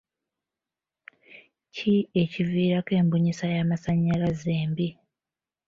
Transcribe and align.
Ki 1.75 1.93
ekiviirako 2.21 2.91
embunyisa 3.01 3.45
y'amasannyalaze 3.55 4.49
embi? 4.63 4.89